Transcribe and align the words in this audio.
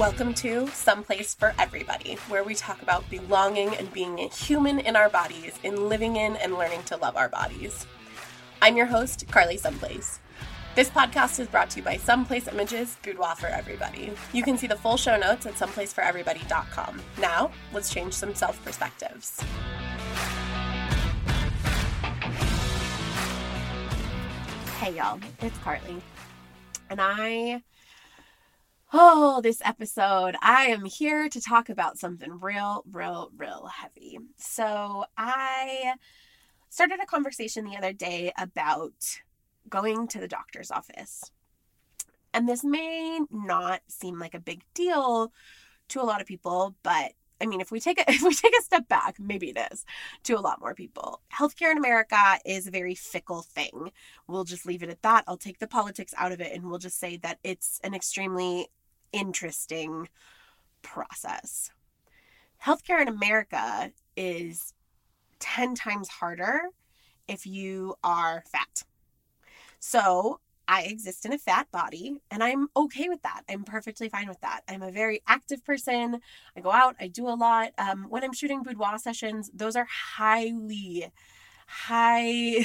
Welcome 0.00 0.32
to 0.36 0.66
Someplace 0.68 1.34
for 1.34 1.52
Everybody, 1.58 2.14
where 2.30 2.42
we 2.42 2.54
talk 2.54 2.80
about 2.80 3.10
belonging 3.10 3.76
and 3.76 3.92
being 3.92 4.18
a 4.18 4.28
human 4.28 4.78
in 4.78 4.96
our 4.96 5.10
bodies, 5.10 5.58
in 5.62 5.90
living 5.90 6.16
in 6.16 6.36
and 6.36 6.54
learning 6.54 6.84
to 6.84 6.96
love 6.96 7.18
our 7.18 7.28
bodies. 7.28 7.86
I'm 8.62 8.78
your 8.78 8.86
host, 8.86 9.26
Carly 9.30 9.58
Someplace. 9.58 10.20
This 10.74 10.88
podcast 10.88 11.38
is 11.38 11.48
brought 11.48 11.68
to 11.72 11.80
you 11.80 11.82
by 11.82 11.98
Someplace 11.98 12.48
Images 12.48 12.96
Boudoir 13.02 13.36
for 13.36 13.48
Everybody. 13.48 14.10
You 14.32 14.42
can 14.42 14.56
see 14.56 14.66
the 14.66 14.74
full 14.74 14.96
show 14.96 15.18
notes 15.18 15.44
at 15.44 15.56
someplaceforeverybody.com. 15.56 17.02
Now, 17.20 17.50
let's 17.74 17.92
change 17.92 18.14
some 18.14 18.34
self 18.34 18.64
perspectives. 18.64 19.38
Hey, 24.78 24.96
y'all, 24.96 25.20
it's 25.42 25.58
Carly. 25.58 26.00
And 26.88 27.02
I 27.02 27.60
Oh, 28.92 29.40
this 29.40 29.62
episode, 29.64 30.34
I 30.42 30.64
am 30.64 30.84
here 30.84 31.28
to 31.28 31.40
talk 31.40 31.68
about 31.68 31.96
something 31.96 32.40
real, 32.40 32.82
real, 32.90 33.30
real 33.36 33.70
heavy. 33.72 34.18
So, 34.36 35.04
I 35.16 35.94
started 36.70 36.98
a 37.00 37.06
conversation 37.06 37.64
the 37.64 37.76
other 37.76 37.92
day 37.92 38.32
about 38.36 39.20
going 39.68 40.08
to 40.08 40.18
the 40.18 40.26
doctor's 40.26 40.72
office. 40.72 41.30
And 42.34 42.48
this 42.48 42.64
may 42.64 43.20
not 43.30 43.82
seem 43.86 44.18
like 44.18 44.34
a 44.34 44.40
big 44.40 44.64
deal 44.74 45.32
to 45.90 46.02
a 46.02 46.02
lot 46.02 46.20
of 46.20 46.26
people, 46.26 46.74
but 46.82 47.12
I 47.40 47.46
mean, 47.46 47.60
if 47.60 47.70
we 47.70 47.78
take 47.78 48.00
a 48.00 48.04
if 48.08 48.22
we 48.22 48.34
take 48.34 48.58
a 48.58 48.62
step 48.62 48.88
back, 48.88 49.20
maybe 49.20 49.50
it 49.50 49.68
is 49.72 49.84
to 50.24 50.34
a 50.34 50.40
lot 50.40 50.60
more 50.60 50.74
people. 50.74 51.20
Healthcare 51.32 51.70
in 51.70 51.78
America 51.78 52.40
is 52.44 52.66
a 52.66 52.72
very 52.72 52.96
fickle 52.96 53.42
thing. 53.42 53.92
We'll 54.26 54.44
just 54.44 54.66
leave 54.66 54.82
it 54.82 54.90
at 54.90 55.02
that. 55.02 55.24
I'll 55.28 55.36
take 55.36 55.60
the 55.60 55.68
politics 55.68 56.12
out 56.16 56.32
of 56.32 56.40
it 56.40 56.52
and 56.52 56.64
we'll 56.64 56.78
just 56.80 56.98
say 56.98 57.16
that 57.18 57.38
it's 57.44 57.80
an 57.84 57.94
extremely 57.94 58.68
interesting 59.12 60.08
process. 60.82 61.70
Healthcare 62.64 63.00
in 63.00 63.08
America 63.08 63.92
is 64.16 64.74
10 65.38 65.74
times 65.74 66.08
harder 66.08 66.60
if 67.26 67.46
you 67.46 67.94
are 68.04 68.44
fat. 68.50 68.84
So, 69.78 70.40
I 70.70 70.82
exist 70.82 71.26
in 71.26 71.32
a 71.32 71.38
fat 71.38 71.66
body 71.72 72.14
and 72.30 72.44
I'm 72.44 72.68
okay 72.76 73.08
with 73.08 73.22
that. 73.22 73.42
I'm 73.48 73.64
perfectly 73.64 74.08
fine 74.08 74.28
with 74.28 74.40
that. 74.42 74.60
I'm 74.68 74.82
a 74.82 74.92
very 74.92 75.20
active 75.26 75.64
person. 75.64 76.20
I 76.56 76.60
go 76.60 76.70
out, 76.70 76.94
I 77.00 77.08
do 77.08 77.26
a 77.26 77.34
lot. 77.34 77.72
Um, 77.76 78.06
when 78.08 78.22
I'm 78.22 78.32
shooting 78.32 78.62
boudoir 78.62 78.96
sessions, 78.98 79.50
those 79.52 79.74
are 79.74 79.88
highly, 79.90 81.10
highly 81.66 82.60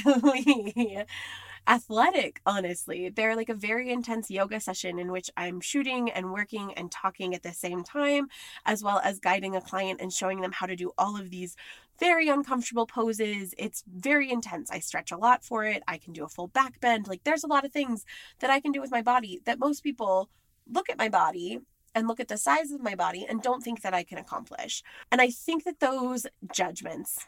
athletic, 1.67 2.41
honestly. 2.45 3.09
They're 3.09 3.35
like 3.35 3.49
a 3.49 3.55
very 3.55 3.91
intense 3.91 4.29
yoga 4.29 4.59
session 4.59 4.99
in 4.99 5.11
which 5.11 5.29
I'm 5.35 5.61
shooting 5.61 6.11
and 6.11 6.31
working 6.31 6.73
and 6.73 6.91
talking 6.91 7.33
at 7.33 7.43
the 7.43 7.53
same 7.53 7.83
time, 7.83 8.27
as 8.65 8.83
well 8.83 8.99
as 9.03 9.19
guiding 9.19 9.55
a 9.55 9.61
client 9.61 10.01
and 10.01 10.11
showing 10.11 10.41
them 10.41 10.51
how 10.51 10.65
to 10.65 10.75
do 10.75 10.91
all 10.97 11.19
of 11.19 11.29
these 11.29 11.55
very 11.99 12.27
uncomfortable 12.27 12.85
poses. 12.85 13.53
It's 13.57 13.83
very 13.87 14.31
intense. 14.31 14.69
I 14.69 14.79
stretch 14.79 15.11
a 15.11 15.17
lot 15.17 15.43
for 15.43 15.63
it. 15.63 15.83
I 15.87 15.97
can 15.97 16.13
do 16.13 16.23
a 16.23 16.29
full 16.29 16.47
back 16.47 16.79
bend. 16.79 17.07
Like, 17.07 17.23
there's 17.23 17.43
a 17.43 17.47
lot 17.47 17.65
of 17.65 17.71
things 17.71 18.05
that 18.39 18.49
I 18.49 18.59
can 18.59 18.71
do 18.71 18.81
with 18.81 18.91
my 18.91 19.01
body 19.01 19.41
that 19.45 19.59
most 19.59 19.81
people 19.81 20.29
look 20.67 20.89
at 20.89 20.97
my 20.97 21.09
body 21.09 21.59
and 21.93 22.07
look 22.07 22.19
at 22.19 22.27
the 22.27 22.37
size 22.37 22.71
of 22.71 22.83
my 22.83 22.93
body 22.93 23.25
and 23.27 23.41
don't 23.41 23.63
think 23.63 23.81
that 23.81 23.93
I 23.93 24.03
can 24.03 24.17
accomplish. 24.17 24.83
And 25.11 25.21
I 25.21 25.29
think 25.29 25.63
that 25.63 25.79
those 25.79 26.27
judgments 26.53 27.25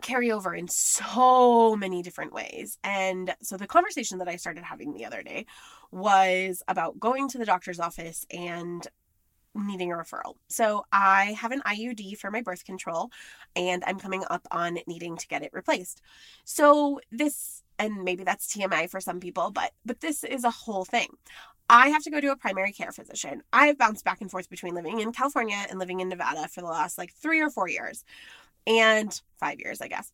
carry 0.00 0.32
over 0.32 0.54
in 0.54 0.68
so 0.68 1.76
many 1.76 2.02
different 2.02 2.32
ways. 2.32 2.78
And 2.82 3.34
so 3.42 3.56
the 3.56 3.66
conversation 3.66 4.18
that 4.18 4.28
I 4.28 4.36
started 4.36 4.64
having 4.64 4.94
the 4.94 5.04
other 5.04 5.22
day 5.22 5.46
was 5.90 6.62
about 6.66 6.98
going 6.98 7.28
to 7.28 7.38
the 7.38 7.44
doctor's 7.44 7.78
office 7.78 8.24
and 8.30 8.86
needing 9.54 9.92
a 9.92 9.96
referral. 9.96 10.36
So 10.48 10.84
I 10.92 11.36
have 11.38 11.52
an 11.52 11.60
IUD 11.66 12.16
for 12.16 12.30
my 12.30 12.40
birth 12.40 12.64
control 12.64 13.10
and 13.54 13.84
I'm 13.86 13.98
coming 13.98 14.24
up 14.30 14.46
on 14.50 14.78
needing 14.86 15.16
to 15.16 15.28
get 15.28 15.42
it 15.42 15.52
replaced. 15.52 16.00
So 16.44 17.00
this 17.10 17.62
and 17.78 18.04
maybe 18.04 18.22
that's 18.22 18.54
TMI 18.54 18.88
for 18.88 19.00
some 19.00 19.20
people, 19.20 19.50
but 19.50 19.72
but 19.84 20.00
this 20.00 20.24
is 20.24 20.44
a 20.44 20.50
whole 20.50 20.84
thing. 20.84 21.08
I 21.68 21.88
have 21.88 22.02
to 22.02 22.10
go 22.10 22.20
to 22.20 22.32
a 22.32 22.36
primary 22.36 22.72
care 22.72 22.92
physician. 22.92 23.42
I've 23.52 23.78
bounced 23.78 24.04
back 24.04 24.20
and 24.20 24.30
forth 24.30 24.50
between 24.50 24.74
living 24.74 25.00
in 25.00 25.12
California 25.12 25.64
and 25.70 25.78
living 25.78 26.00
in 26.00 26.08
Nevada 26.08 26.48
for 26.48 26.60
the 26.60 26.66
last 26.66 26.98
like 26.98 27.12
3 27.14 27.40
or 27.40 27.50
4 27.50 27.68
years 27.68 28.04
and 28.66 29.20
five 29.38 29.60
years, 29.60 29.80
I 29.80 29.88
guess. 29.88 30.12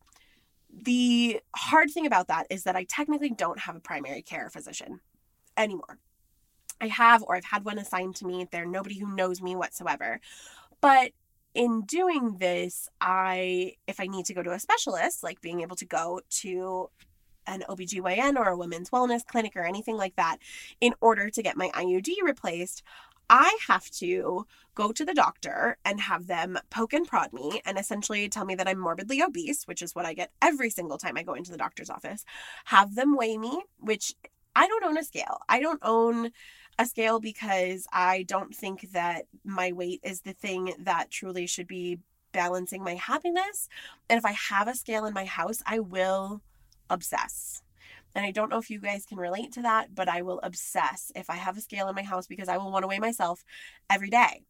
The 0.71 1.41
hard 1.55 1.91
thing 1.91 2.05
about 2.05 2.27
that 2.27 2.47
is 2.49 2.63
that 2.63 2.75
I 2.75 2.83
technically 2.83 3.31
don't 3.31 3.59
have 3.59 3.75
a 3.75 3.79
primary 3.79 4.21
care 4.21 4.49
physician 4.49 4.99
anymore. 5.57 5.99
I 6.81 6.87
have, 6.87 7.23
or 7.23 7.35
I've 7.35 7.45
had 7.45 7.65
one 7.65 7.77
assigned 7.77 8.15
to 8.17 8.25
me. 8.25 8.47
They're 8.49 8.65
nobody 8.65 8.99
who 8.99 9.13
knows 9.13 9.41
me 9.41 9.55
whatsoever. 9.55 10.21
But 10.81 11.11
in 11.53 11.81
doing 11.81 12.37
this, 12.37 12.87
I, 13.01 13.73
if 13.87 13.99
I 13.99 14.07
need 14.07 14.25
to 14.27 14.33
go 14.33 14.43
to 14.43 14.51
a 14.51 14.59
specialist, 14.59 15.23
like 15.23 15.41
being 15.41 15.61
able 15.61 15.75
to 15.77 15.85
go 15.85 16.21
to 16.41 16.89
an 17.47 17.63
OBGYN 17.67 18.35
or 18.37 18.49
a 18.49 18.57
women's 18.57 18.91
wellness 18.91 19.25
clinic 19.25 19.55
or 19.55 19.63
anything 19.63 19.97
like 19.97 20.15
that, 20.15 20.37
in 20.79 20.93
order 21.01 21.29
to 21.29 21.43
get 21.43 21.57
my 21.57 21.69
IUD 21.69 22.09
replaced, 22.23 22.83
I 23.29 23.57
have 23.67 23.89
to 23.91 24.45
go 24.75 24.91
to 24.91 25.05
the 25.05 25.13
doctor 25.13 25.77
and 25.85 26.01
have 26.01 26.27
them 26.27 26.57
poke 26.69 26.93
and 26.93 27.07
prod 27.07 27.33
me 27.33 27.61
and 27.65 27.77
essentially 27.77 28.27
tell 28.29 28.45
me 28.45 28.55
that 28.55 28.67
I'm 28.67 28.79
morbidly 28.79 29.21
obese, 29.21 29.65
which 29.65 29.81
is 29.81 29.93
what 29.93 30.05
I 30.05 30.13
get 30.13 30.31
every 30.41 30.69
single 30.69 30.97
time 30.97 31.17
I 31.17 31.23
go 31.23 31.33
into 31.33 31.51
the 31.51 31.57
doctor's 31.57 31.89
office. 31.89 32.25
Have 32.65 32.95
them 32.95 33.15
weigh 33.15 33.37
me, 33.37 33.61
which 33.79 34.15
I 34.55 34.67
don't 34.67 34.83
own 34.83 34.97
a 34.97 35.03
scale. 35.03 35.39
I 35.47 35.59
don't 35.59 35.81
own 35.83 36.31
a 36.77 36.85
scale 36.85 37.19
because 37.19 37.85
I 37.91 38.23
don't 38.23 38.55
think 38.55 38.91
that 38.93 39.25
my 39.43 39.73
weight 39.73 39.99
is 40.03 40.21
the 40.21 40.33
thing 40.33 40.73
that 40.79 41.11
truly 41.11 41.45
should 41.45 41.67
be 41.67 41.99
balancing 42.31 42.83
my 42.83 42.95
happiness. 42.95 43.67
And 44.09 44.17
if 44.17 44.25
I 44.25 44.31
have 44.31 44.67
a 44.67 44.75
scale 44.75 45.05
in 45.05 45.13
my 45.13 45.25
house, 45.25 45.61
I 45.65 45.79
will 45.79 46.41
obsess. 46.89 47.61
And 48.15 48.25
I 48.25 48.31
don't 48.31 48.49
know 48.49 48.59
if 48.59 48.69
you 48.69 48.79
guys 48.79 49.05
can 49.05 49.17
relate 49.17 49.51
to 49.53 49.61
that, 49.61 49.93
but 49.93 50.09
I 50.09 50.21
will 50.21 50.39
obsess 50.43 51.11
if 51.15 51.29
I 51.29 51.35
have 51.35 51.57
a 51.57 51.61
scale 51.61 51.87
in 51.87 51.95
my 51.95 52.03
house 52.03 52.27
because 52.27 52.49
I 52.49 52.57
will 52.57 52.71
want 52.71 52.83
to 52.83 52.87
weigh 52.87 52.99
myself 52.99 53.43
every 53.89 54.09
day. 54.09 54.43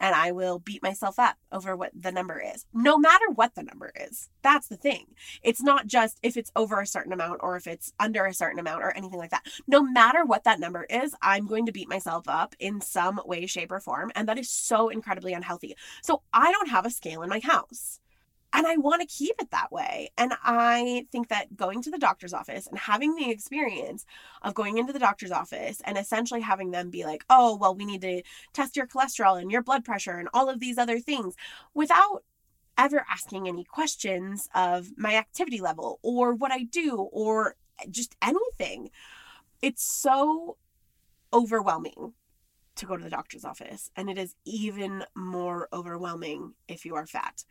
And 0.00 0.16
I 0.16 0.32
will 0.32 0.58
beat 0.58 0.82
myself 0.82 1.20
up 1.20 1.36
over 1.52 1.76
what 1.76 1.92
the 1.94 2.10
number 2.10 2.40
is, 2.40 2.66
no 2.74 2.98
matter 2.98 3.26
what 3.32 3.54
the 3.54 3.62
number 3.62 3.92
is. 3.94 4.30
That's 4.42 4.66
the 4.66 4.76
thing. 4.76 5.06
It's 5.44 5.62
not 5.62 5.86
just 5.86 6.18
if 6.24 6.36
it's 6.36 6.50
over 6.56 6.80
a 6.80 6.86
certain 6.86 7.12
amount 7.12 7.38
or 7.40 7.56
if 7.56 7.68
it's 7.68 7.92
under 8.00 8.26
a 8.26 8.34
certain 8.34 8.58
amount 8.58 8.82
or 8.82 8.90
anything 8.96 9.18
like 9.18 9.30
that. 9.30 9.46
No 9.68 9.80
matter 9.80 10.24
what 10.24 10.42
that 10.42 10.58
number 10.58 10.86
is, 10.90 11.14
I'm 11.22 11.46
going 11.46 11.66
to 11.66 11.72
beat 11.72 11.88
myself 11.88 12.24
up 12.26 12.56
in 12.58 12.80
some 12.80 13.20
way, 13.24 13.46
shape, 13.46 13.70
or 13.70 13.78
form. 13.78 14.10
And 14.16 14.28
that 14.28 14.38
is 14.38 14.50
so 14.50 14.88
incredibly 14.88 15.34
unhealthy. 15.34 15.76
So 16.02 16.22
I 16.32 16.50
don't 16.50 16.70
have 16.70 16.84
a 16.84 16.90
scale 16.90 17.22
in 17.22 17.28
my 17.28 17.38
house. 17.38 18.00
And 18.54 18.66
I 18.66 18.76
want 18.76 19.00
to 19.00 19.06
keep 19.06 19.34
it 19.40 19.50
that 19.50 19.72
way. 19.72 20.10
And 20.18 20.34
I 20.42 21.06
think 21.10 21.28
that 21.28 21.56
going 21.56 21.82
to 21.82 21.90
the 21.90 21.98
doctor's 21.98 22.34
office 22.34 22.66
and 22.66 22.78
having 22.78 23.14
the 23.14 23.30
experience 23.30 24.04
of 24.42 24.54
going 24.54 24.76
into 24.76 24.92
the 24.92 24.98
doctor's 24.98 25.30
office 25.30 25.80
and 25.84 25.96
essentially 25.96 26.40
having 26.40 26.70
them 26.70 26.90
be 26.90 27.04
like, 27.04 27.24
oh, 27.30 27.56
well, 27.56 27.74
we 27.74 27.86
need 27.86 28.02
to 28.02 28.22
test 28.52 28.76
your 28.76 28.86
cholesterol 28.86 29.40
and 29.40 29.50
your 29.50 29.62
blood 29.62 29.84
pressure 29.84 30.18
and 30.18 30.28
all 30.34 30.50
of 30.50 30.60
these 30.60 30.76
other 30.76 30.98
things 30.98 31.34
without 31.72 32.24
ever 32.76 33.04
asking 33.10 33.48
any 33.48 33.64
questions 33.64 34.48
of 34.54 34.90
my 34.96 35.14
activity 35.14 35.60
level 35.60 35.98
or 36.02 36.34
what 36.34 36.52
I 36.52 36.64
do 36.64 36.96
or 37.12 37.56
just 37.90 38.16
anything. 38.22 38.90
It's 39.60 39.84
so 39.84 40.56
overwhelming 41.32 42.12
to 42.76 42.86
go 42.86 42.96
to 42.96 43.04
the 43.04 43.10
doctor's 43.10 43.44
office. 43.44 43.90
And 43.96 44.10
it 44.10 44.18
is 44.18 44.34
even 44.44 45.04
more 45.14 45.68
overwhelming 45.72 46.54
if 46.68 46.84
you 46.84 46.94
are 46.96 47.06
fat. 47.06 47.44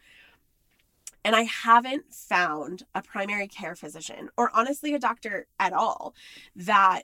And 1.24 1.36
I 1.36 1.44
haven't 1.44 2.14
found 2.14 2.84
a 2.96 3.02
primary 3.02 3.48
care 3.48 3.76
physician 3.76 4.30
or 4.38 4.50
honestly 4.54 4.94
a 4.94 5.00
doctor 5.00 5.48
at 5.59 5.74
all 5.74 6.16
that 6.56 7.04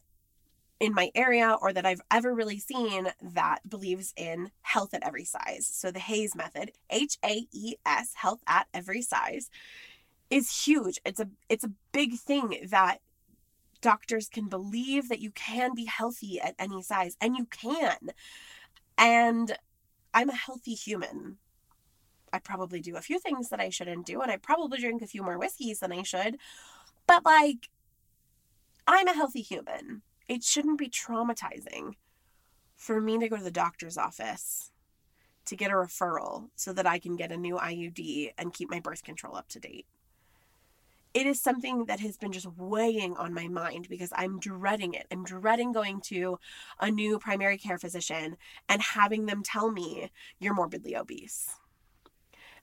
in 0.79 0.93
my 0.93 1.11
area 1.15 1.57
or 1.61 1.73
that 1.73 1.85
I've 1.85 2.01
ever 2.11 2.33
really 2.33 2.59
seen 2.59 3.11
that 3.21 3.67
believes 3.67 4.13
in 4.15 4.51
health 4.61 4.93
at 4.93 5.05
every 5.05 5.23
size. 5.23 5.65
So 5.65 5.91
the 5.91 5.99
HAES 5.99 6.35
method, 6.35 6.71
H 6.89 7.17
A 7.23 7.47
E 7.51 7.75
S, 7.85 8.13
health 8.15 8.41
at 8.47 8.67
every 8.73 9.01
size 9.01 9.49
is 10.29 10.65
huge. 10.65 10.99
It's 11.05 11.19
a 11.19 11.29
it's 11.49 11.63
a 11.63 11.71
big 11.91 12.15
thing 12.15 12.67
that 12.69 12.99
doctors 13.81 14.27
can 14.27 14.49
believe 14.49 15.09
that 15.09 15.19
you 15.19 15.31
can 15.31 15.73
be 15.73 15.85
healthy 15.85 16.39
at 16.39 16.55
any 16.59 16.81
size 16.81 17.15
and 17.21 17.35
you 17.37 17.45
can. 17.45 17.97
And 18.97 19.57
I'm 20.13 20.29
a 20.29 20.35
healthy 20.35 20.73
human. 20.73 21.37
I 22.33 22.39
probably 22.39 22.81
do 22.81 22.95
a 22.97 23.01
few 23.01 23.19
things 23.19 23.49
that 23.49 23.59
I 23.59 23.69
shouldn't 23.69 24.05
do, 24.05 24.21
and 24.21 24.31
I 24.31 24.37
probably 24.37 24.79
drink 24.79 25.01
a 25.01 25.07
few 25.07 25.23
more 25.23 25.37
whiskeys 25.37 25.79
than 25.79 25.91
I 25.91 26.03
should. 26.03 26.37
But 27.07 27.25
like, 27.25 27.69
I'm 28.87 29.07
a 29.07 29.13
healthy 29.13 29.41
human. 29.41 30.01
It 30.27 30.43
shouldn't 30.43 30.77
be 30.77 30.89
traumatizing 30.89 31.93
for 32.75 33.01
me 33.01 33.17
to 33.19 33.29
go 33.29 33.37
to 33.37 33.43
the 33.43 33.51
doctor's 33.51 33.97
office 33.97 34.71
to 35.45 35.55
get 35.55 35.71
a 35.71 35.75
referral 35.75 36.49
so 36.55 36.73
that 36.73 36.85
I 36.85 36.99
can 36.99 37.15
get 37.15 37.31
a 37.31 37.37
new 37.37 37.55
IUD 37.55 38.33
and 38.37 38.53
keep 38.53 38.69
my 38.69 38.79
birth 38.81 39.03
control 39.03 39.35
up 39.37 39.47
to 39.49 39.59
date. 39.59 39.85
it 41.13 41.25
is 41.25 41.41
something 41.41 41.85
that 41.85 41.99
has 41.99 42.17
been 42.17 42.31
just 42.31 42.45
weighing 42.57 43.17
on 43.17 43.33
my 43.33 43.47
mind 43.47 43.87
because 43.89 44.13
I'm 44.15 44.39
dreading 44.39 44.93
it. 44.93 45.07
I'm 45.11 45.23
dreading 45.23 45.71
going 45.71 46.01
to 46.01 46.37
a 46.79 46.91
new 46.91 47.17
primary 47.17 47.57
care 47.57 47.79
physician 47.79 48.37
and 48.69 48.81
having 48.81 49.25
them 49.25 49.41
tell 49.43 49.71
me 49.71 50.11
you're 50.39 50.53
morbidly 50.53 50.95
obese. 50.95 51.55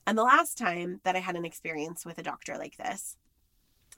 And 0.07 0.17
the 0.17 0.23
last 0.23 0.57
time 0.57 1.01
that 1.03 1.15
I 1.15 1.19
had 1.19 1.35
an 1.35 1.45
experience 1.45 2.05
with 2.05 2.17
a 2.17 2.23
doctor 2.23 2.57
like 2.57 2.77
this, 2.77 3.17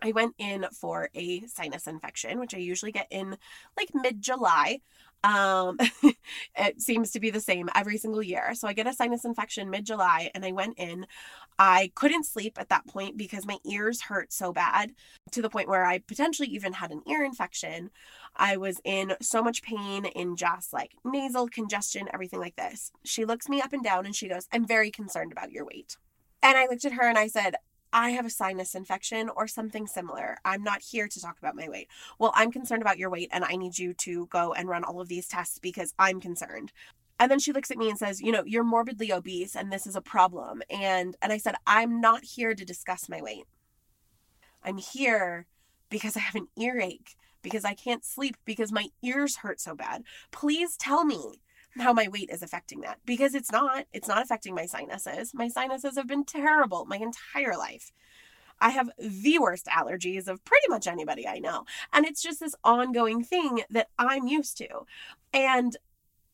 I 0.02 0.12
went 0.12 0.36
in 0.38 0.66
for 0.72 1.10
a 1.16 1.42
sinus 1.48 1.88
infection, 1.88 2.40
which 2.40 2.54
I 2.54 2.60
usually 2.60 2.92
get 2.92 3.08
in 3.10 3.38
like 3.76 3.90
mid 3.94 4.22
July. 4.22 4.82
Um, 5.24 5.78
it 6.58 6.82
seems 6.82 7.12
to 7.12 7.20
be 7.20 7.30
the 7.30 7.40
same 7.40 7.70
every 7.76 7.98
single 7.98 8.24
year. 8.24 8.54
So 8.54 8.68
I 8.68 8.74
get 8.74 8.88
a 8.88 8.94
sinus 8.94 9.26
infection 9.26 9.70
mid 9.70 9.86
July 9.86 10.32
and 10.34 10.46
I 10.46 10.52
went 10.52 10.78
in. 10.78 11.06
I 11.60 11.92
couldn't 11.96 12.26
sleep 12.26 12.58
at 12.60 12.70
that 12.70 12.88
point 12.88 13.18
because 13.18 13.46
my 13.46 13.58
ears 13.66 14.02
hurt 14.02 14.32
so 14.32 14.54
bad 14.54 14.92
to 15.32 15.42
the 15.42 15.50
point 15.50 15.68
where 15.68 15.86
I 15.86 15.98
potentially 16.00 16.48
even 16.50 16.74
had 16.74 16.92
an 16.92 17.02
ear 17.10 17.24
infection. 17.24 17.90
I 18.36 18.58
was 18.58 18.80
in 18.84 19.16
so 19.22 19.42
much 19.42 19.64
pain 19.64 20.06
in 20.06 20.36
just 20.36 20.72
like 20.72 20.92
nasal 21.04 21.48
congestion, 21.48 22.08
everything 22.14 22.40
like 22.40 22.56
this. 22.56 22.92
She 23.04 23.26
looks 23.26 23.50
me 23.50 23.60
up 23.62 23.74
and 23.74 23.84
down 23.84 24.06
and 24.06 24.16
she 24.16 24.30
goes, 24.30 24.48
I'm 24.52 24.66
very 24.66 24.92
concerned 24.92 25.32
about 25.32 25.52
your 25.52 25.66
weight. 25.66 25.98
And 26.44 26.58
I 26.58 26.68
looked 26.68 26.86
at 26.86 26.94
her 26.94 27.04
and 27.04 27.18
I 27.18 27.28
said, 27.28 27.56
I 27.94 28.12
have 28.12 28.26
a 28.26 28.30
sinus 28.30 28.76
infection 28.76 29.30
or 29.30 29.48
something 29.48 29.88
similar. 29.88 30.38
I'm 30.46 30.64
not 30.64 30.82
here 30.82 31.08
to 31.08 31.22
talk 31.22 31.38
about 31.40 31.56
my 31.56 31.70
weight. 31.70 31.88
Well, 32.20 32.32
I'm 32.36 32.52
concerned 32.52 32.82
about 32.82 32.98
your 32.98 33.10
weight 33.10 33.30
and 33.32 33.44
I 33.44 33.56
need 33.56 33.78
you 33.80 33.94
to 33.96 34.28
go 34.28 34.54
and 34.54 34.68
run 34.68 34.84
all 34.84 35.02
of 35.02 35.08
these 35.08 35.28
tests 35.28 35.60
because 35.60 35.94
I'm 35.98 36.20
concerned. 36.20 36.72
And 37.20 37.32
then 37.32 37.40
she 37.40 37.52
looks 37.52 37.72
at 37.72 37.78
me 37.78 37.90
and 37.90 37.98
says, 37.98 38.22
"You 38.22 38.32
know, 38.32 38.44
you're 38.46 38.64
morbidly 38.64 39.12
obese 39.12 39.56
and 39.56 39.72
this 39.72 39.88
is 39.88 39.96
a 39.96 40.02
problem." 40.02 40.62
And 40.70 41.16
and 41.22 41.34
I 41.34 41.38
said, 41.38 41.56
"I'm 41.66 42.00
not 42.00 42.24
here 42.24 42.54
to 42.54 42.66
discuss 42.66 43.10
my 43.10 43.22
weight. 43.22 43.46
I'm 44.64 44.78
here 44.78 45.48
because 45.90 46.18
I 46.18 46.20
have 46.20 46.36
an 46.36 46.48
earache, 46.58 47.16
because 47.42 47.66
I 47.66 47.74
can't 47.74 48.06
sleep, 48.06 48.36
because 48.46 48.72
my 48.72 48.90
ears 49.02 49.38
hurt 49.38 49.60
so 49.60 49.76
bad. 49.76 50.04
Please 50.32 50.76
tell 50.78 51.06
me 51.06 51.42
how 51.80 51.94
my 51.94 52.08
weight 52.08 52.30
is 52.32 52.42
affecting 52.42 52.82
that 52.82 53.00
because 53.06 53.36
it's 53.36 53.52
not. 53.52 53.86
It's 53.94 54.08
not 54.08 54.22
affecting 54.22 54.56
my 54.56 54.66
sinuses. 54.66 55.34
My 55.34 55.48
sinuses 55.48 55.96
have 55.96 56.08
been 56.08 56.26
terrible 56.26 56.86
my 56.86 56.98
entire 56.98 57.58
life. 57.58 57.92
I 58.60 58.70
have 58.70 58.90
the 58.98 59.40
worst 59.40 59.68
allergies 59.68 60.28
of 60.28 60.44
pretty 60.44 60.68
much 60.70 60.88
anybody 60.88 61.28
I 61.28 61.40
know. 61.40 61.66
And 61.94 62.06
it's 62.06 62.24
just 62.24 62.40
this 62.40 62.56
ongoing 62.64 63.24
thing 63.24 63.62
that 63.70 63.90
I'm 64.00 64.28
used 64.28 64.58
to. 64.58 64.68
And 65.34 65.78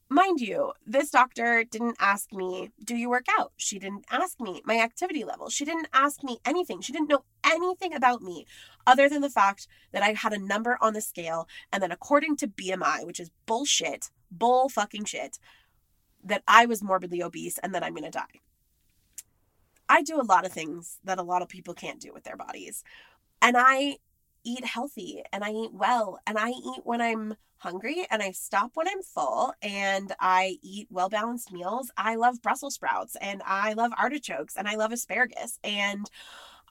mind 0.10 0.40
you, 0.40 0.74
this 0.86 1.10
doctor 1.10 1.64
didn't 1.64 1.98
ask 2.00 2.32
me, 2.32 2.70
Do 2.84 2.96
you 2.96 3.10
work 3.10 3.26
out? 3.38 3.52
She 3.58 3.80
didn't 3.80 4.06
ask 4.10 4.40
me 4.40 4.62
my 4.66 4.80
activity 4.80 5.24
level. 5.24 5.50
She 5.50 5.66
didn't 5.66 5.88
ask 5.94 6.24
me 6.24 6.40
anything. 6.46 6.82
She 6.82 6.94
didn't 6.94 7.10
know 7.10 7.26
anything 7.44 7.94
about 7.94 8.22
me 8.22 8.46
other 8.86 9.10
than 9.10 9.22
the 9.22 9.30
fact 9.30 9.68
that 9.92 10.04
I 10.04 10.14
had 10.14 10.34
a 10.34 10.40
number 10.40 10.78
on 10.80 10.94
the 10.94 11.02
scale. 11.02 11.48
And 11.72 11.82
then, 11.82 11.92
according 11.92 12.38
to 12.38 12.48
BMI, 12.48 13.06
which 13.06 13.20
is 13.20 13.32
bullshit, 13.46 14.10
bull 14.38 14.70
fucking 14.70 15.06
shit 15.06 15.40
that 16.24 16.44
I 16.48 16.66
was 16.66 16.84
morbidly 16.84 17.22
obese 17.22 17.58
and 17.60 17.74
that 17.76 17.84
I'm 17.84 17.94
going 17.94 18.04
to 18.04 18.10
die. 18.10 18.42
I 19.90 20.02
do 20.02 20.20
a 20.20 20.24
lot 20.24 20.46
of 20.46 20.52
things 20.52 20.98
that 21.04 21.20
a 21.20 21.24
lot 21.24 21.42
of 21.42 21.50
people 21.50 21.74
can't 21.74 22.00
do 22.00 22.14
with 22.14 22.24
their 22.24 22.38
bodies. 22.38 22.84
And 23.42 23.56
I 23.58 23.98
eat 24.44 24.66
healthy 24.66 25.24
and 25.32 25.44
I 25.44 25.52
eat 25.52 25.74
well 25.74 26.20
and 26.26 26.38
I 26.38 26.50
eat 26.50 26.82
when 26.84 27.02
I'm 27.02 27.36
hungry 27.58 28.06
and 28.12 28.22
I 28.22 28.32
stop 28.32 28.72
when 28.74 28.88
I'm 28.88 29.02
full 29.02 29.54
and 29.62 30.14
I 30.20 30.58
eat 30.62 30.88
well 30.90 31.10
balanced 31.10 31.52
meals. 31.52 31.92
I 31.98 32.16
love 32.16 32.42
Brussels 32.42 32.76
sprouts 32.76 33.16
and 33.22 33.42
I 33.46 33.74
love 33.74 33.92
artichokes 33.98 34.58
and 34.58 34.68
I 34.68 34.76
love 34.76 34.92
asparagus 34.92 35.60
and 35.64 36.10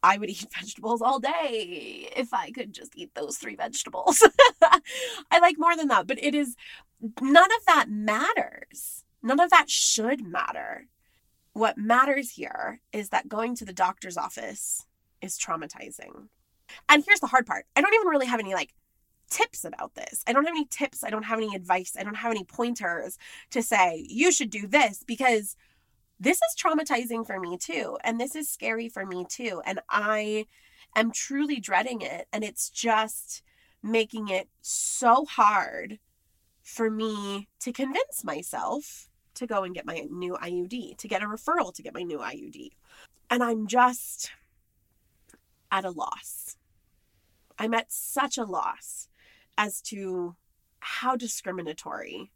I 0.02 0.18
would 0.18 0.30
eat 0.30 0.46
vegetables 0.58 1.02
all 1.02 1.18
day 1.18 2.08
if 2.16 2.32
I 2.34 2.50
could 2.50 2.72
just 2.72 2.92
eat 2.96 3.14
those 3.14 3.36
three 3.36 3.56
vegetables. 3.56 4.26
I 4.62 5.38
like 5.40 5.58
more 5.58 5.76
than 5.76 5.88
that, 5.88 6.06
but 6.06 6.22
it 6.22 6.34
is 6.34 6.56
none 7.20 7.50
of 7.52 7.66
that 7.66 7.86
matters. 7.88 9.04
None 9.22 9.40
of 9.40 9.50
that 9.50 9.70
should 9.70 10.26
matter. 10.26 10.86
What 11.52 11.78
matters 11.78 12.30
here 12.30 12.80
is 12.92 13.10
that 13.10 13.28
going 13.28 13.54
to 13.56 13.64
the 13.64 13.72
doctor's 13.72 14.16
office 14.16 14.86
is 15.20 15.38
traumatizing. 15.38 16.28
And 16.88 17.04
here's 17.06 17.20
the 17.20 17.26
hard 17.26 17.46
part 17.46 17.66
I 17.76 17.82
don't 17.82 17.94
even 17.94 18.08
really 18.08 18.26
have 18.26 18.40
any 18.40 18.54
like 18.54 18.74
tips 19.30 19.64
about 19.64 19.94
this. 19.94 20.22
I 20.26 20.32
don't 20.32 20.44
have 20.44 20.54
any 20.54 20.66
tips. 20.66 21.02
I 21.04 21.10
don't 21.10 21.24
have 21.24 21.38
any 21.38 21.54
advice. 21.54 21.96
I 21.98 22.02
don't 22.02 22.16
have 22.16 22.30
any 22.30 22.44
pointers 22.44 23.18
to 23.50 23.62
say, 23.62 24.04
you 24.08 24.32
should 24.32 24.50
do 24.50 24.66
this 24.66 25.04
because 25.06 25.56
this 26.22 26.38
is 26.38 26.56
traumatizing 26.56 27.26
for 27.26 27.40
me 27.40 27.58
too. 27.58 27.98
And 28.04 28.20
this 28.20 28.36
is 28.36 28.48
scary 28.48 28.88
for 28.88 29.04
me 29.04 29.26
too. 29.28 29.60
And 29.66 29.80
I 29.88 30.46
am 30.94 31.10
truly 31.10 31.58
dreading 31.58 32.00
it. 32.00 32.28
And 32.32 32.44
it's 32.44 32.70
just 32.70 33.42
making 33.82 34.28
it 34.28 34.48
so 34.60 35.24
hard 35.24 35.98
for 36.62 36.88
me 36.88 37.48
to 37.58 37.72
convince 37.72 38.22
myself 38.22 39.08
to 39.34 39.48
go 39.48 39.64
and 39.64 39.74
get 39.74 39.84
my 39.84 40.06
new 40.10 40.34
IUD, 40.34 40.96
to 40.96 41.08
get 41.08 41.24
a 41.24 41.26
referral 41.26 41.74
to 41.74 41.82
get 41.82 41.92
my 41.94 42.02
new 42.02 42.18
IUD. 42.18 42.70
And 43.28 43.42
I'm 43.42 43.66
just 43.66 44.30
at 45.72 45.84
a 45.84 45.90
loss. 45.90 46.56
I'm 47.58 47.74
at 47.74 47.90
such 47.90 48.38
a 48.38 48.44
loss 48.44 49.08
as 49.58 49.80
to 49.82 50.36
how 50.78 51.16
discriminatory 51.16 52.30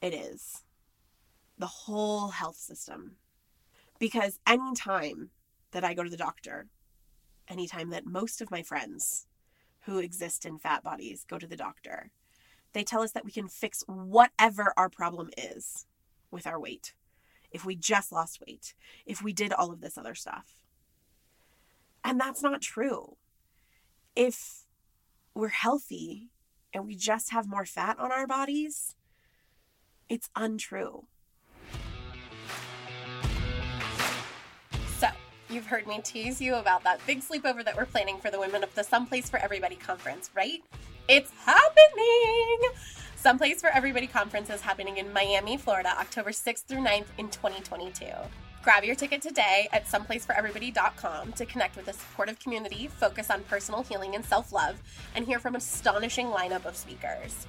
it 0.00 0.14
is 0.14 0.62
the 1.58 1.66
whole 1.66 2.28
health 2.28 2.56
system. 2.56 3.16
Because 3.98 4.40
anytime 4.46 5.30
that 5.70 5.84
I 5.84 5.94
go 5.94 6.02
to 6.02 6.10
the 6.10 6.16
doctor, 6.16 6.66
anytime 7.48 7.90
that 7.90 8.06
most 8.06 8.40
of 8.40 8.50
my 8.50 8.62
friends 8.62 9.26
who 9.82 9.98
exist 9.98 10.46
in 10.46 10.58
fat 10.58 10.82
bodies 10.82 11.24
go 11.28 11.38
to 11.38 11.46
the 11.46 11.56
doctor, 11.56 12.10
they 12.72 12.82
tell 12.82 13.02
us 13.02 13.12
that 13.12 13.24
we 13.24 13.30
can 13.30 13.48
fix 13.48 13.84
whatever 13.86 14.72
our 14.76 14.88
problem 14.88 15.30
is 15.36 15.86
with 16.30 16.46
our 16.46 16.58
weight. 16.58 16.94
If 17.50 17.64
we 17.64 17.76
just 17.76 18.10
lost 18.10 18.40
weight, 18.44 18.74
if 19.06 19.22
we 19.22 19.32
did 19.32 19.52
all 19.52 19.70
of 19.70 19.80
this 19.80 19.96
other 19.96 20.14
stuff. 20.14 20.56
And 22.02 22.20
that's 22.20 22.42
not 22.42 22.60
true. 22.60 23.16
If 24.16 24.64
we're 25.34 25.48
healthy 25.48 26.30
and 26.72 26.86
we 26.86 26.96
just 26.96 27.30
have 27.30 27.46
more 27.46 27.64
fat 27.64 27.98
on 27.98 28.10
our 28.10 28.26
bodies, 28.26 28.96
it's 30.08 30.28
untrue. 30.34 31.06
You've 35.54 35.66
heard 35.66 35.86
me 35.86 36.00
tease 36.02 36.40
you 36.40 36.56
about 36.56 36.82
that 36.82 36.98
big 37.06 37.20
sleepover 37.20 37.64
that 37.64 37.76
we're 37.76 37.84
planning 37.84 38.18
for 38.18 38.28
the 38.28 38.40
Women 38.40 38.64
of 38.64 38.74
the 38.74 38.82
Someplace 38.82 39.30
for 39.30 39.36
Everybody 39.36 39.76
conference, 39.76 40.28
right? 40.34 40.64
It's 41.06 41.30
happening! 41.44 42.72
Someplace 43.14 43.60
for 43.60 43.70
Everybody 43.70 44.08
conference 44.08 44.50
is 44.50 44.60
happening 44.60 44.96
in 44.96 45.12
Miami, 45.12 45.56
Florida, 45.56 45.90
October 46.00 46.30
6th 46.30 46.64
through 46.64 46.80
9th 46.80 47.06
in 47.18 47.28
2022. 47.28 48.04
Grab 48.64 48.82
your 48.82 48.96
ticket 48.96 49.22
today 49.22 49.68
at 49.72 49.86
someplaceforeverybody.com 49.86 51.32
to 51.34 51.46
connect 51.46 51.76
with 51.76 51.86
a 51.86 51.92
supportive 51.92 52.40
community, 52.40 52.88
focus 52.88 53.30
on 53.30 53.44
personal 53.44 53.84
healing 53.84 54.16
and 54.16 54.24
self 54.24 54.52
love, 54.52 54.82
and 55.14 55.24
hear 55.24 55.38
from 55.38 55.54
an 55.54 55.58
astonishing 55.58 56.26
lineup 56.26 56.64
of 56.64 56.74
speakers. 56.74 57.46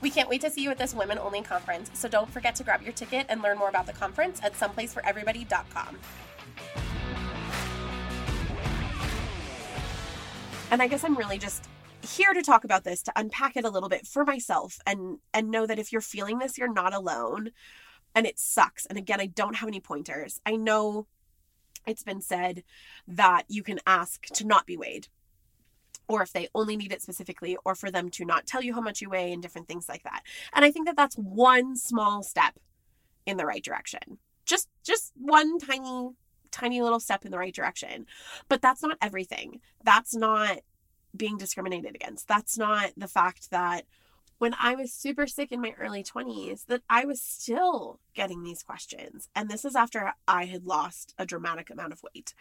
We 0.00 0.10
can't 0.10 0.28
wait 0.28 0.42
to 0.42 0.50
see 0.50 0.62
you 0.62 0.70
at 0.70 0.78
this 0.78 0.94
women 0.94 1.18
only 1.18 1.42
conference, 1.42 1.90
so 1.92 2.08
don't 2.08 2.30
forget 2.30 2.54
to 2.54 2.62
grab 2.62 2.82
your 2.82 2.92
ticket 2.92 3.26
and 3.28 3.42
learn 3.42 3.58
more 3.58 3.68
about 3.68 3.86
the 3.86 3.92
conference 3.92 4.38
at 4.44 4.54
someplaceforeverybody.com. 4.54 5.98
And 10.70 10.82
I 10.82 10.86
guess 10.86 11.02
I'm 11.02 11.16
really 11.16 11.38
just 11.38 11.66
here 12.02 12.34
to 12.34 12.42
talk 12.42 12.64
about 12.64 12.84
this 12.84 13.02
to 13.02 13.12
unpack 13.16 13.56
it 13.56 13.64
a 13.64 13.70
little 13.70 13.88
bit 13.88 14.06
for 14.06 14.24
myself 14.24 14.78
and 14.86 15.18
and 15.32 15.50
know 15.50 15.66
that 15.66 15.78
if 15.78 15.92
you're 15.92 16.00
feeling 16.00 16.38
this 16.38 16.56
you're 16.56 16.72
not 16.72 16.94
alone 16.94 17.50
and 18.14 18.26
it 18.26 18.38
sucks. 18.38 18.86
And 18.86 18.98
again, 18.98 19.20
I 19.20 19.26
don't 19.26 19.56
have 19.56 19.68
any 19.68 19.80
pointers. 19.80 20.40
I 20.44 20.56
know 20.56 21.06
it's 21.86 22.02
been 22.02 22.20
said 22.20 22.64
that 23.06 23.44
you 23.48 23.62
can 23.62 23.80
ask 23.86 24.26
to 24.26 24.46
not 24.46 24.66
be 24.66 24.76
weighed 24.76 25.08
or 26.06 26.22
if 26.22 26.32
they 26.32 26.48
only 26.54 26.76
need 26.76 26.92
it 26.92 27.02
specifically 27.02 27.56
or 27.64 27.74
for 27.74 27.90
them 27.90 28.10
to 28.10 28.24
not 28.24 28.46
tell 28.46 28.62
you 28.62 28.74
how 28.74 28.80
much 28.80 29.00
you 29.00 29.10
weigh 29.10 29.32
and 29.32 29.42
different 29.42 29.68
things 29.68 29.88
like 29.88 30.02
that. 30.04 30.22
And 30.52 30.64
I 30.64 30.70
think 30.70 30.86
that 30.86 30.96
that's 30.96 31.16
one 31.16 31.76
small 31.76 32.22
step 32.22 32.58
in 33.26 33.36
the 33.36 33.46
right 33.46 33.62
direction. 33.62 34.18
Just 34.44 34.68
just 34.82 35.12
one 35.16 35.58
tiny 35.58 36.10
tiny 36.50 36.82
little 36.82 37.00
step 37.00 37.24
in 37.24 37.30
the 37.30 37.38
right 37.38 37.54
direction. 37.54 38.06
But 38.48 38.62
that's 38.62 38.82
not 38.82 38.98
everything. 39.00 39.60
That's 39.84 40.14
not 40.14 40.60
being 41.16 41.38
discriminated 41.38 41.94
against. 41.94 42.28
That's 42.28 42.58
not 42.58 42.92
the 42.96 43.08
fact 43.08 43.50
that 43.50 43.84
when 44.38 44.54
I 44.60 44.74
was 44.74 44.92
super 44.92 45.26
sick 45.26 45.50
in 45.52 45.60
my 45.60 45.74
early 45.78 46.02
20s 46.02 46.66
that 46.66 46.82
I 46.88 47.04
was 47.04 47.20
still 47.20 47.98
getting 48.14 48.42
these 48.42 48.62
questions. 48.62 49.28
And 49.34 49.48
this 49.48 49.64
is 49.64 49.74
after 49.74 50.12
I 50.26 50.44
had 50.44 50.64
lost 50.64 51.14
a 51.18 51.26
dramatic 51.26 51.70
amount 51.70 51.92
of 51.92 52.02
weight. 52.02 52.34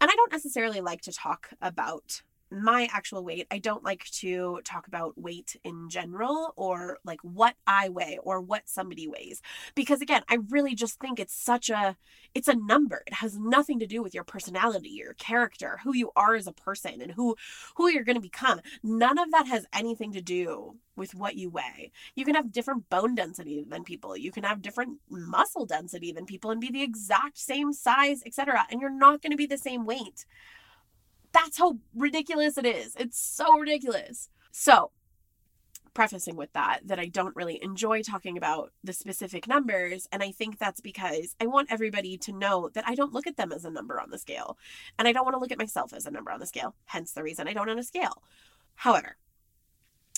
And 0.00 0.10
I 0.10 0.14
don't 0.14 0.32
necessarily 0.32 0.80
like 0.80 1.02
to 1.02 1.12
talk 1.12 1.50
about 1.60 2.22
my 2.54 2.88
actual 2.92 3.24
weight. 3.24 3.46
I 3.50 3.58
don't 3.58 3.84
like 3.84 4.04
to 4.04 4.60
talk 4.64 4.86
about 4.86 5.18
weight 5.18 5.56
in 5.64 5.88
general 5.88 6.52
or 6.56 6.98
like 7.04 7.20
what 7.22 7.54
I 7.66 7.88
weigh 7.88 8.18
or 8.22 8.40
what 8.40 8.68
somebody 8.68 9.08
weighs 9.08 9.42
because 9.74 10.00
again, 10.00 10.22
I 10.28 10.38
really 10.50 10.74
just 10.74 10.98
think 11.00 11.18
it's 11.18 11.34
such 11.34 11.70
a 11.70 11.96
it's 12.34 12.48
a 12.48 12.54
number. 12.54 13.02
It 13.06 13.14
has 13.14 13.38
nothing 13.38 13.78
to 13.78 13.86
do 13.86 14.02
with 14.02 14.14
your 14.14 14.24
personality, 14.24 14.90
your 14.90 15.14
character, 15.14 15.80
who 15.84 15.94
you 15.94 16.10
are 16.16 16.34
as 16.34 16.46
a 16.46 16.52
person 16.52 17.00
and 17.00 17.12
who 17.12 17.36
who 17.76 17.88
you're 17.88 18.04
going 18.04 18.16
to 18.16 18.20
become. 18.20 18.60
None 18.82 19.18
of 19.18 19.30
that 19.30 19.46
has 19.46 19.66
anything 19.72 20.12
to 20.12 20.20
do 20.20 20.76
with 20.96 21.14
what 21.14 21.36
you 21.36 21.50
weigh. 21.50 21.90
You 22.14 22.24
can 22.24 22.34
have 22.34 22.52
different 22.52 22.88
bone 22.88 23.14
density 23.14 23.64
than 23.68 23.84
people. 23.84 24.16
You 24.16 24.32
can 24.32 24.44
have 24.44 24.62
different 24.62 24.98
muscle 25.10 25.66
density 25.66 26.12
than 26.12 26.26
people 26.26 26.50
and 26.50 26.60
be 26.60 26.70
the 26.70 26.82
exact 26.82 27.38
same 27.38 27.72
size, 27.72 28.22
etc. 28.24 28.66
and 28.70 28.80
you're 28.80 28.90
not 28.90 29.22
going 29.22 29.32
to 29.32 29.36
be 29.36 29.46
the 29.46 29.58
same 29.58 29.84
weight. 29.84 30.24
That's 31.34 31.58
how 31.58 31.78
ridiculous 31.94 32.56
it 32.56 32.64
is. 32.64 32.94
It's 32.96 33.20
so 33.20 33.58
ridiculous. 33.58 34.30
So, 34.52 34.92
prefacing 35.92 36.36
with 36.36 36.52
that 36.52 36.80
that 36.84 36.98
I 36.98 37.06
don't 37.06 37.36
really 37.36 37.62
enjoy 37.62 38.02
talking 38.02 38.36
about 38.36 38.72
the 38.82 38.92
specific 38.92 39.46
numbers 39.46 40.08
and 40.10 40.22
I 40.22 40.32
think 40.32 40.58
that's 40.58 40.80
because 40.80 41.36
I 41.40 41.46
want 41.46 41.70
everybody 41.70 42.16
to 42.18 42.32
know 42.32 42.68
that 42.74 42.82
I 42.86 42.96
don't 42.96 43.12
look 43.12 43.28
at 43.28 43.36
them 43.36 43.52
as 43.52 43.64
a 43.64 43.70
number 43.70 44.00
on 44.00 44.10
the 44.10 44.18
scale 44.18 44.58
and 44.98 45.06
I 45.06 45.12
don't 45.12 45.24
want 45.24 45.34
to 45.34 45.38
look 45.38 45.52
at 45.52 45.58
myself 45.58 45.92
as 45.92 46.04
a 46.04 46.10
number 46.10 46.32
on 46.32 46.40
the 46.40 46.46
scale 46.46 46.74
hence 46.86 47.12
the 47.12 47.22
reason 47.22 47.46
I 47.46 47.52
don't 47.52 47.70
on 47.70 47.78
a 47.78 47.84
scale. 47.84 48.24
However, 48.74 49.16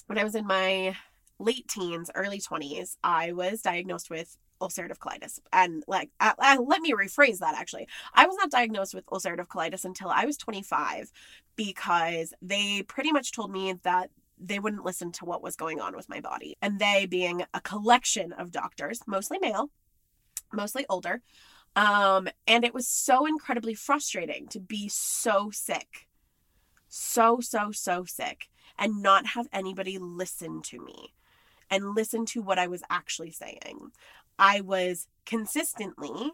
when 0.06 0.16
I 0.18 0.24
was 0.24 0.34
in 0.34 0.46
my 0.46 0.96
late 1.38 1.68
teens, 1.68 2.10
early 2.14 2.40
20s, 2.40 2.96
I 3.02 3.32
was 3.32 3.62
diagnosed 3.62 4.10
with 4.10 4.36
ulcerative 4.60 4.98
colitis. 4.98 5.38
And 5.52 5.84
like, 5.86 6.10
uh, 6.20 6.32
uh, 6.38 6.56
let 6.64 6.80
me 6.80 6.92
rephrase 6.92 7.38
that 7.38 7.56
actually. 7.56 7.88
I 8.14 8.26
was 8.26 8.36
not 8.36 8.50
diagnosed 8.50 8.94
with 8.94 9.06
ulcerative 9.06 9.48
colitis 9.48 9.84
until 9.84 10.08
I 10.08 10.24
was 10.24 10.36
25 10.36 11.10
because 11.56 12.32
they 12.40 12.82
pretty 12.82 13.12
much 13.12 13.32
told 13.32 13.50
me 13.50 13.74
that 13.82 14.10
they 14.38 14.58
wouldn't 14.58 14.84
listen 14.84 15.12
to 15.12 15.24
what 15.24 15.42
was 15.42 15.56
going 15.56 15.80
on 15.80 15.96
with 15.96 16.08
my 16.08 16.20
body. 16.20 16.56
And 16.60 16.78
they 16.78 17.06
being 17.06 17.42
a 17.54 17.60
collection 17.60 18.32
of 18.32 18.50
doctors, 18.50 19.00
mostly 19.06 19.38
male, 19.38 19.70
mostly 20.52 20.84
older. 20.88 21.22
Um, 21.74 22.28
and 22.46 22.64
it 22.64 22.74
was 22.74 22.88
so 22.88 23.26
incredibly 23.26 23.74
frustrating 23.74 24.46
to 24.48 24.60
be 24.60 24.88
so 24.88 25.50
sick. 25.52 26.08
So, 26.88 27.40
so, 27.40 27.72
so 27.72 28.04
sick 28.04 28.48
and 28.78 29.02
not 29.02 29.26
have 29.26 29.48
anybody 29.52 29.98
listen 29.98 30.62
to 30.62 30.82
me 30.82 31.12
and 31.70 31.94
listen 31.94 32.26
to 32.26 32.42
what 32.42 32.58
I 32.58 32.66
was 32.66 32.82
actually 32.90 33.32
saying. 33.32 33.90
I 34.38 34.60
was 34.60 35.08
consistently 35.24 36.32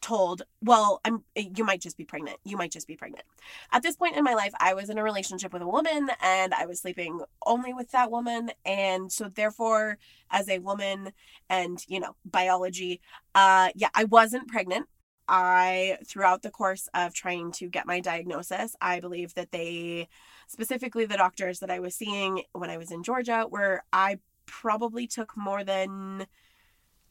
told, 0.00 0.42
well, 0.60 1.00
I'm 1.04 1.22
you 1.36 1.64
might 1.64 1.80
just 1.80 1.96
be 1.96 2.04
pregnant. 2.04 2.38
You 2.44 2.56
might 2.56 2.72
just 2.72 2.88
be 2.88 2.96
pregnant. 2.96 3.24
At 3.70 3.82
this 3.82 3.96
point 3.96 4.16
in 4.16 4.24
my 4.24 4.34
life, 4.34 4.52
I 4.58 4.74
was 4.74 4.90
in 4.90 4.98
a 4.98 5.02
relationship 5.02 5.52
with 5.52 5.62
a 5.62 5.66
woman 5.66 6.10
and 6.20 6.52
I 6.52 6.66
was 6.66 6.80
sleeping 6.80 7.20
only 7.46 7.72
with 7.72 7.92
that 7.92 8.10
woman 8.10 8.50
and 8.66 9.10
so 9.10 9.28
therefore 9.28 9.98
as 10.30 10.48
a 10.48 10.58
woman 10.58 11.12
and, 11.48 11.82
you 11.88 12.00
know, 12.00 12.16
biology, 12.24 13.00
uh 13.34 13.70
yeah, 13.74 13.90
I 13.94 14.04
wasn't 14.04 14.48
pregnant. 14.48 14.86
I 15.28 15.98
throughout 16.06 16.42
the 16.42 16.50
course 16.50 16.88
of 16.94 17.14
trying 17.14 17.52
to 17.52 17.68
get 17.68 17.86
my 17.86 18.00
diagnosis, 18.00 18.76
I 18.80 19.00
believe 19.00 19.34
that 19.34 19.52
they 19.52 20.08
specifically 20.48 21.06
the 21.06 21.16
doctors 21.16 21.60
that 21.60 21.70
I 21.70 21.80
was 21.80 21.94
seeing 21.94 22.42
when 22.52 22.70
I 22.70 22.76
was 22.76 22.90
in 22.90 23.02
Georgia 23.02 23.46
where 23.48 23.84
I 23.92 24.18
probably 24.46 25.06
took 25.06 25.36
more 25.36 25.64
than 25.64 26.26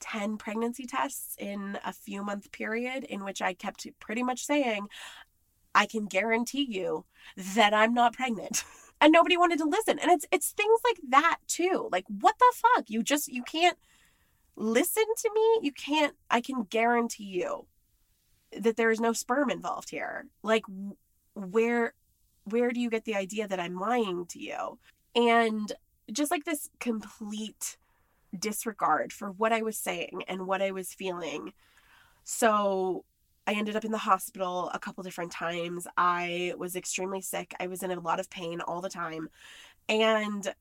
10 0.01 0.37
pregnancy 0.37 0.85
tests 0.85 1.35
in 1.39 1.77
a 1.85 1.93
few 1.93 2.23
month 2.23 2.51
period 2.51 3.03
in 3.05 3.23
which 3.23 3.41
I 3.41 3.53
kept 3.53 3.87
pretty 3.99 4.23
much 4.23 4.45
saying, 4.45 4.87
I 5.73 5.85
can 5.85 6.05
guarantee 6.05 6.65
you 6.69 7.05
that 7.55 7.73
I'm 7.73 7.93
not 7.93 8.13
pregnant. 8.13 8.63
and 9.01 9.11
nobody 9.11 9.37
wanted 9.37 9.59
to 9.59 9.65
listen. 9.65 9.99
And 9.99 10.11
it's 10.11 10.25
it's 10.31 10.51
things 10.51 10.79
like 10.83 10.99
that 11.09 11.37
too. 11.47 11.89
Like 11.91 12.05
what 12.07 12.35
the 12.39 12.53
fuck? 12.55 12.89
You 12.89 13.03
just 13.03 13.27
you 13.27 13.43
can't 13.43 13.77
listen 14.55 15.05
to 15.17 15.31
me. 15.33 15.59
You 15.63 15.71
can't 15.71 16.15
I 16.29 16.41
can 16.41 16.63
guarantee 16.63 17.25
you 17.25 17.67
that 18.59 18.77
there 18.77 18.91
is 18.91 18.99
no 18.99 19.13
sperm 19.13 19.49
involved 19.49 19.89
here. 19.89 20.25
Like 20.43 20.63
where 21.35 21.93
where 22.45 22.71
do 22.71 22.79
you 22.79 22.89
get 22.89 23.05
the 23.05 23.15
idea 23.15 23.47
that 23.47 23.59
I'm 23.59 23.79
lying 23.79 24.25
to 24.27 24.39
you? 24.39 24.79
And 25.15 25.71
just 26.11 26.31
like 26.31 26.45
this 26.45 26.69
complete 26.79 27.77
disregard 28.37 29.13
for 29.13 29.31
what 29.31 29.53
I 29.53 29.61
was 29.61 29.77
saying 29.77 30.23
and 30.27 30.47
what 30.47 30.61
I 30.61 30.71
was 30.71 30.93
feeling. 30.93 31.53
So 32.23 33.05
I 33.47 33.53
ended 33.53 33.75
up 33.75 33.85
in 33.85 33.91
the 33.91 33.97
hospital 33.97 34.71
a 34.73 34.79
couple 34.79 35.03
different 35.03 35.31
times. 35.31 35.87
I 35.97 36.53
was 36.57 36.75
extremely 36.75 37.21
sick. 37.21 37.53
I 37.59 37.67
was 37.67 37.83
in 37.83 37.91
a 37.91 37.99
lot 37.99 38.19
of 38.19 38.29
pain 38.29 38.61
all 38.61 38.81
the 38.81 38.89
time. 38.89 39.29
And 39.89 40.53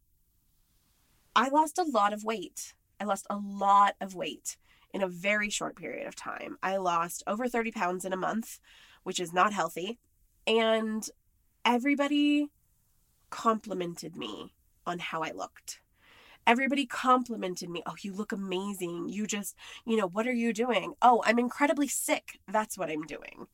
I 1.36 1.48
lost 1.48 1.78
a 1.78 1.84
lot 1.84 2.12
of 2.12 2.24
weight. 2.24 2.74
I 3.00 3.04
lost 3.04 3.26
a 3.30 3.36
lot 3.36 3.94
of 4.00 4.14
weight 4.14 4.56
in 4.92 5.02
a 5.02 5.08
very 5.08 5.50
short 5.50 5.76
period 5.76 6.06
of 6.06 6.16
time. 6.16 6.56
I 6.62 6.76
lost 6.76 7.22
over 7.26 7.48
30 7.48 7.72
pounds 7.72 8.04
in 8.04 8.12
a 8.12 8.16
month, 8.16 8.58
which 9.02 9.20
is 9.20 9.32
not 9.32 9.52
healthy. 9.52 9.98
And 10.46 11.08
everybody 11.64 12.48
complimented 13.30 14.16
me 14.16 14.54
on 14.86 14.98
how 14.98 15.22
I 15.22 15.30
looked 15.30 15.80
everybody 16.46 16.86
complimented 16.86 17.70
me. 17.70 17.82
Oh, 17.86 17.94
you 18.00 18.12
look 18.12 18.32
amazing. 18.32 19.08
You 19.08 19.26
just, 19.26 19.54
you 19.84 19.96
know, 19.96 20.08
what 20.08 20.26
are 20.26 20.32
you 20.32 20.52
doing? 20.52 20.94
Oh, 21.02 21.22
I'm 21.24 21.38
incredibly 21.38 21.88
sick. 21.88 22.40
That's 22.48 22.76
what 22.76 22.90
I'm 22.90 23.02
doing. 23.02 23.46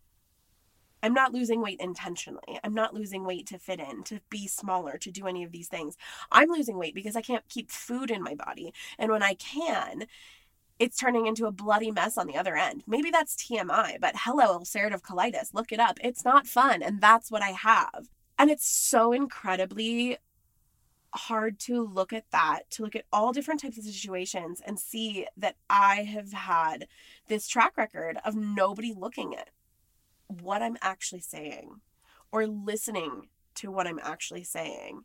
I'm 1.03 1.13
not 1.13 1.33
losing 1.33 1.61
weight 1.61 1.79
intentionally. 1.79 2.59
I'm 2.65 2.75
not 2.75 2.95
losing 2.95 3.25
weight 3.25 3.47
to 3.49 3.59
fit 3.59 3.81
in, 3.81 4.03
to 4.05 4.21
be 4.31 4.49
smaller, 4.49 4.97
to 4.99 5.11
do 5.11 5.27
any 5.27 5.45
of 5.45 5.53
these 5.53 5.69
things. 5.69 5.97
I'm 6.33 6.49
losing 6.51 6.79
weight 6.79 6.95
because 6.95 7.17
I 7.17 7.21
can't 7.21 7.49
keep 7.49 7.71
food 7.71 8.11
in 8.11 8.23
my 8.23 8.35
body. 8.35 8.73
And 8.99 9.13
when 9.13 9.23
I 9.23 9.35
can, 9.35 10.07
it's 10.79 10.99
turning 10.99 11.27
into 11.27 11.47
a 11.47 11.53
bloody 11.53 11.91
mess 11.91 12.19
on 12.19 12.27
the 12.27 12.37
other 12.37 12.57
end. 12.57 12.83
Maybe 12.87 13.11
that's 13.11 13.35
TMI, 13.37 13.99
but 14.01 14.15
hello, 14.19 14.59
ulcerative 14.59 15.01
colitis. 15.01 15.55
Look 15.55 15.73
it 15.73 15.81
up. 15.81 15.99
It's 16.03 16.25
not 16.25 16.47
fun. 16.47 16.83
And 16.83 17.01
that's 17.01 17.31
what 17.31 17.43
I 17.43 17.51
have. 17.51 18.09
And 18.39 18.51
it's 18.51 18.69
so 18.69 19.13
incredibly 19.13 20.19
hard 21.15 21.59
to 21.59 21.83
look 21.83 22.13
at 22.13 22.31
that, 22.31 22.71
to 22.71 22.83
look 22.83 22.95
at 22.95 23.07
all 23.13 23.33
different 23.33 23.61
types 23.61 23.79
of 23.79 23.85
situations 23.85 24.61
and 24.65 24.79
see 24.79 25.27
that 25.37 25.57
I 25.71 26.03
have 26.03 26.33
had 26.33 26.89
this 27.29 27.49
track 27.49 27.77
record 27.77 28.19
of 28.25 28.35
nobody 28.35 28.93
looking 28.95 29.35
at 29.35 29.51
what 30.29 30.63
I'm 30.63 30.77
actually 30.83 31.21
saying 31.21 31.81
or 32.31 32.47
listening 32.47 33.29
to 33.55 33.71
what 33.71 33.87
I'm 33.87 34.01
actually 34.03 34.45
saying. 34.45 35.05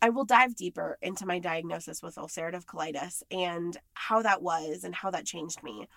I 0.00 0.10
will 0.10 0.24
dive 0.24 0.54
deeper 0.54 0.96
into 1.02 1.26
my 1.26 1.38
diagnosis 1.38 2.02
with 2.02 2.16
ulcerative 2.16 2.64
colitis 2.64 3.22
and 3.30 3.76
how 3.94 4.22
that 4.22 4.42
was 4.42 4.84
and 4.84 4.94
how 4.94 5.10
that 5.10 5.26
changed 5.26 5.62
me. 5.62 5.88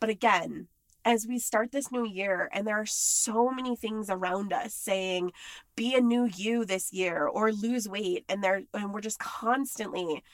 But 0.00 0.08
again, 0.08 0.68
as 1.04 1.26
we 1.26 1.38
start 1.38 1.72
this 1.72 1.92
new 1.92 2.04
year 2.04 2.48
and 2.52 2.66
there 2.66 2.80
are 2.80 2.86
so 2.86 3.50
many 3.50 3.76
things 3.76 4.10
around 4.10 4.52
us 4.52 4.74
saying 4.74 5.30
be 5.76 5.94
a 5.94 6.00
new 6.00 6.24
you 6.24 6.64
this 6.64 6.92
year 6.92 7.26
or 7.26 7.52
lose 7.52 7.88
weight 7.88 8.24
and 8.28 8.42
there 8.42 8.62
and 8.74 8.92
we're 8.92 9.00
just 9.00 9.20
constantly 9.20 10.24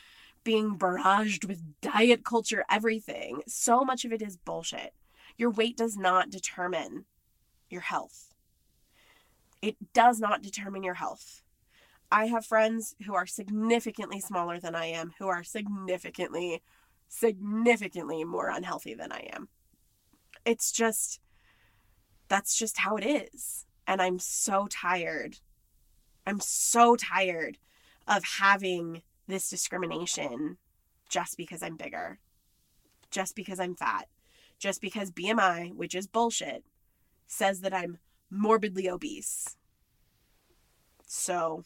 being 0.45 0.78
barraged 0.78 1.45
with 1.45 1.62
diet 1.83 2.25
culture 2.25 2.64
everything 2.71 3.42
so 3.47 3.85
much 3.85 4.04
of 4.04 4.12
it 4.12 4.23
is 4.23 4.37
bullshit. 4.37 4.95
Your 5.37 5.50
weight 5.50 5.76
does 5.76 5.97
not 5.97 6.31
determine 6.31 7.04
your 7.69 7.83
health. 7.83 8.33
It 9.61 9.76
does 9.92 10.21
not 10.21 10.42
determine 10.42 10.83
your 10.83 10.95
health 10.95 11.42
i 12.12 12.26
have 12.26 12.47
friends 12.47 12.95
who 13.07 13.14
are 13.14 13.26
significantly 13.26 14.21
smaller 14.21 14.61
than 14.61 14.75
i 14.75 14.87
am 14.87 15.12
who 15.19 15.26
are 15.26 15.42
significantly 15.42 16.62
significantly 17.09 18.25
more 18.25 18.49
unhealthy 18.49 18.95
than 18.95 19.11
i 19.11 19.28
am 19.33 19.49
it's 20.45 20.73
just 20.73 21.21
that's 22.33 22.57
just 22.57 22.78
how 22.78 22.97
it 22.97 23.04
is. 23.04 23.66
And 23.87 24.00
I'm 24.00 24.19
so 24.19 24.66
tired. 24.71 25.40
I'm 26.26 26.40
so 26.40 26.97
tired 26.97 27.59
of 28.09 28.25
having 28.38 29.02
this 29.28 29.50
discrimination 29.50 30.57
just 31.11 31.37
because 31.37 31.62
I'm 31.62 31.76
bigger, 31.76 32.21
just 33.11 33.37
because 33.37 33.61
I'm 33.61 33.75
fat, 33.75 34.09
just 34.59 34.81
because 34.81 35.11
BMI, 35.11 35.75
which 35.75 35.95
is 35.95 36.07
bullshit, 36.07 36.64
says 37.26 37.61
that 37.61 37.75
I'm 37.75 37.99
morbidly 38.31 38.88
obese. 38.88 39.57
So, 41.07 41.64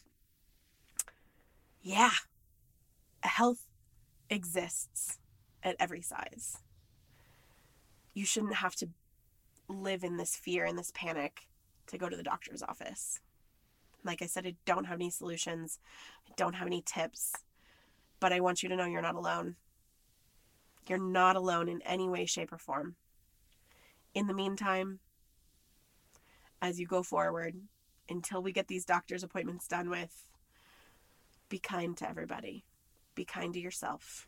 yeah, 1.87 2.11
health 3.21 3.67
exists 4.29 5.19
at 5.63 5.75
every 5.79 6.01
size 6.01 6.57
you 8.17 8.25
shouldn't 8.25 8.55
have 8.55 8.75
to 8.75 8.89
live 9.69 10.03
in 10.03 10.17
this 10.17 10.35
fear 10.35 10.65
and 10.65 10.75
this 10.75 10.91
panic 10.95 11.47
to 11.85 11.99
go 11.99 12.09
to 12.09 12.17
the 12.17 12.23
doctor's 12.23 12.63
office. 12.63 13.19
Like 14.03 14.23
I 14.23 14.25
said, 14.25 14.47
I 14.47 14.55
don't 14.65 14.85
have 14.85 14.97
any 14.97 15.11
solutions, 15.11 15.77
I 16.27 16.31
don't 16.35 16.55
have 16.55 16.65
any 16.65 16.81
tips, 16.81 17.33
but 18.19 18.33
I 18.33 18.39
want 18.39 18.63
you 18.63 18.69
to 18.69 18.75
know 18.75 18.85
you're 18.85 19.03
not 19.03 19.13
alone. 19.13 19.55
You're 20.89 20.97
not 20.97 21.35
alone 21.35 21.69
in 21.69 21.83
any 21.83 22.09
way, 22.09 22.25
shape, 22.25 22.51
or 22.51 22.57
form. 22.57 22.95
In 24.15 24.25
the 24.25 24.33
meantime, 24.33 24.97
as 26.59 26.79
you 26.79 26.87
go 26.87 27.03
forward, 27.03 27.53
until 28.09 28.41
we 28.41 28.51
get 28.51 28.67
these 28.67 28.83
doctor's 28.83 29.21
appointments 29.21 29.67
done 29.67 29.91
with, 29.91 30.27
be 31.49 31.59
kind 31.59 31.95
to 31.97 32.09
everybody. 32.09 32.65
Be 33.15 33.25
kind 33.25 33.53
to 33.53 33.59
yourself. 33.59 34.27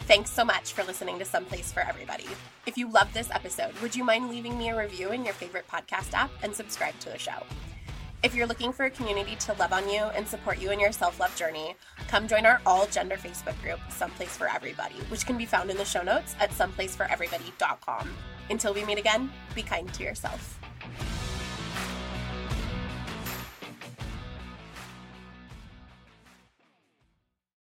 Thanks 0.00 0.30
so 0.30 0.42
much 0.42 0.72
for 0.72 0.84
listening 0.84 1.18
to 1.18 1.24
Someplace 1.26 1.70
for 1.70 1.80
Everybody. 1.80 2.24
If 2.64 2.78
you 2.78 2.90
loved 2.90 3.12
this 3.12 3.30
episode, 3.30 3.78
would 3.82 3.94
you 3.94 4.04
mind 4.04 4.30
leaving 4.30 4.56
me 4.56 4.70
a 4.70 4.78
review 4.78 5.10
in 5.10 5.22
your 5.22 5.34
favorite 5.34 5.66
podcast 5.70 6.14
app 6.14 6.30
and 6.42 6.54
subscribe 6.54 6.98
to 7.00 7.10
the 7.10 7.18
show? 7.18 7.42
If 8.22 8.34
you're 8.34 8.46
looking 8.46 8.72
for 8.72 8.86
a 8.86 8.90
community 8.90 9.36
to 9.36 9.52
love 9.54 9.72
on 9.72 9.88
you 9.88 10.00
and 10.00 10.26
support 10.26 10.58
you 10.60 10.70
in 10.70 10.80
your 10.80 10.92
self 10.92 11.20
love 11.20 11.36
journey, 11.36 11.76
come 12.08 12.26
join 12.26 12.46
our 12.46 12.60
all 12.64 12.86
gender 12.86 13.16
Facebook 13.16 13.60
group, 13.62 13.80
Someplace 13.90 14.34
for 14.36 14.48
Everybody, 14.48 14.96
which 15.10 15.26
can 15.26 15.36
be 15.36 15.44
found 15.44 15.70
in 15.70 15.76
the 15.76 15.84
show 15.84 16.02
notes 16.02 16.34
at 16.40 16.50
someplaceforeverybody.com. 16.52 18.08
Until 18.48 18.72
we 18.72 18.84
meet 18.86 18.98
again, 18.98 19.30
be 19.54 19.62
kind 19.62 19.92
to 19.92 20.02
yourself. 20.02 20.58